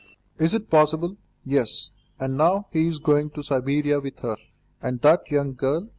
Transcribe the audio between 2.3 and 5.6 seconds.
now he is going to Siberia with her." "And that young